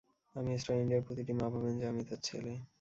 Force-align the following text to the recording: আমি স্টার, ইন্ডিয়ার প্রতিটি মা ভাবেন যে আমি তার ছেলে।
আমি 0.35 0.49
স্টার, 0.61 0.75
ইন্ডিয়ার 0.77 1.05
প্রতিটি 1.07 1.33
মা 1.33 1.47
ভাবেন 1.53 1.73
যে 1.79 1.85
আমি 1.87 2.01
তার 2.09 2.19
ছেলে। 2.27 2.51